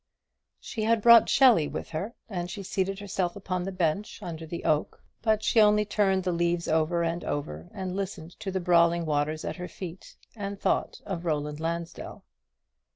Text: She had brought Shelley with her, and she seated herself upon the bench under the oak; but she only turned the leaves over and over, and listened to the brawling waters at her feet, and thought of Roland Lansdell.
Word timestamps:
She 0.59 0.81
had 0.81 0.99
brought 0.99 1.29
Shelley 1.29 1.67
with 1.67 1.89
her, 1.89 2.15
and 2.27 2.49
she 2.49 2.63
seated 2.63 2.97
herself 2.97 3.35
upon 3.35 3.61
the 3.61 3.71
bench 3.71 4.17
under 4.23 4.47
the 4.47 4.63
oak; 4.65 5.03
but 5.21 5.43
she 5.43 5.61
only 5.61 5.85
turned 5.85 6.23
the 6.23 6.31
leaves 6.31 6.67
over 6.67 7.03
and 7.03 7.23
over, 7.23 7.69
and 7.71 7.95
listened 7.95 8.31
to 8.39 8.49
the 8.49 8.59
brawling 8.59 9.05
waters 9.05 9.45
at 9.45 9.57
her 9.57 9.67
feet, 9.67 10.15
and 10.35 10.59
thought 10.59 11.01
of 11.05 11.23
Roland 11.23 11.59
Lansdell. 11.59 12.23